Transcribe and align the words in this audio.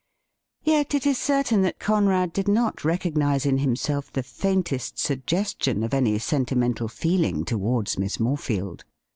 Yet 0.63 0.95
it 0.95 1.05
is 1.05 1.19
certain 1.19 1.61
that 1.61 1.77
Conrad 1.77 2.33
did 2.33 2.47
not 2.47 2.83
recognise 2.83 3.45
in 3.45 3.59
himself 3.59 4.11
the 4.11 4.23
faintest 4.23 4.97
suggestion 4.97 5.83
of 5.83 5.93
any 5.93 6.17
sentimental 6.17 6.87
feeling 6.87 7.45
towards 7.45 7.99
Miss 7.99 8.17
Morefield. 8.17 8.81